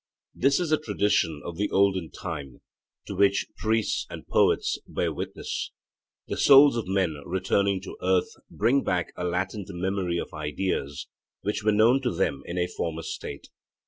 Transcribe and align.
This 0.33 0.59
is 0.59 0.71
a 0.71 0.79
tradition 0.79 1.43
of 1.45 1.57
the 1.57 1.69
olden 1.69 2.09
time, 2.09 2.61
to 3.05 3.13
which 3.13 3.45
priests 3.55 4.07
and 4.09 4.25
poets 4.27 4.79
bear 4.87 5.13
witness. 5.13 5.69
The 6.27 6.37
souls 6.37 6.75
of 6.75 6.87
men 6.87 7.17
returning 7.23 7.81
to 7.81 7.99
earth 8.01 8.31
bring 8.49 8.83
back 8.83 9.13
a 9.15 9.23
latent 9.23 9.67
memory 9.69 10.17
of 10.17 10.33
ideas, 10.33 11.05
which 11.41 11.63
were 11.63 11.71
known 11.71 12.01
to 12.01 12.11
them 12.11 12.41
in 12.47 12.57
a 12.57 12.65
former 12.65 13.03
state. 13.03 13.49